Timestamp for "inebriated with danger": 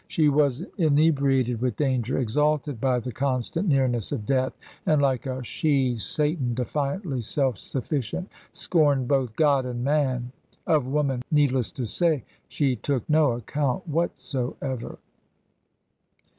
0.79-2.17